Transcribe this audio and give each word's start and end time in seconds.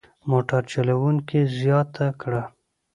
موټر 0.29 0.61
چلوونکي 0.71 1.39
زیاته 1.59 2.07
کړه. 2.21 2.43